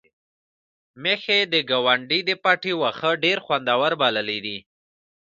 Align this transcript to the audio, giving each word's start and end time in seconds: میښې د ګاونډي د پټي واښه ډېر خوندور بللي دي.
میښې 1.01 1.39
د 1.53 1.55
ګاونډي 1.69 2.19
د 2.29 2.31
پټي 2.43 2.73
واښه 2.77 3.11
ډېر 3.23 3.37
خوندور 3.45 3.91
بللي 4.01 4.39
دي. 4.45 4.57